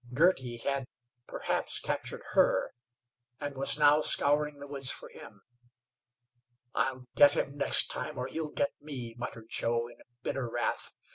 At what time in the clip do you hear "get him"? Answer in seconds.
7.15-7.55